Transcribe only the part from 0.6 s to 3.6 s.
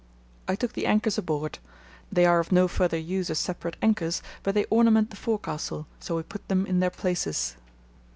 the anchors aboard. They are of no further use as